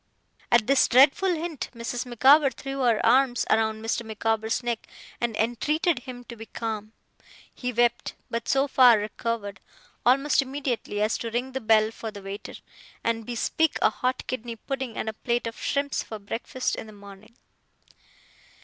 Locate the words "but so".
8.27-8.67